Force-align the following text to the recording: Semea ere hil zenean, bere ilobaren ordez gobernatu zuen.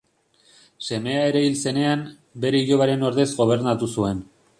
Semea 0.85 1.25
ere 1.33 1.43
hil 1.47 1.59
zenean, 1.71 2.01
bere 2.45 2.61
ilobaren 2.69 3.05
ordez 3.11 3.27
gobernatu 3.43 3.91
zuen. 3.99 4.25